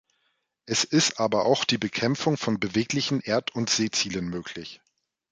[0.65, 4.81] Es ist aber auch die Bekämpfung von beweglichen Erd- und Seezielen möglich.